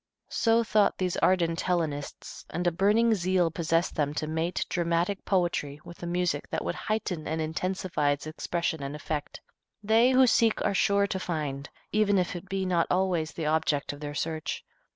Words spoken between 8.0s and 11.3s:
its expression and effect. They who seek are sure to